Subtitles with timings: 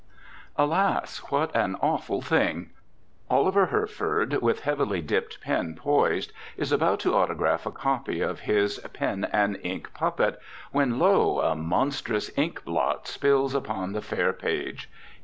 [0.55, 2.71] Alas, what an awful thing!
[3.29, 8.79] Oliver Herford, with heavily dipped pen poised, is about to autograph a copy of his
[8.93, 10.41] "Pen and Ink Puppet,"
[10.71, 11.41] when, lo!
[11.41, 14.89] a monstrous ink blot spills upon the fair page.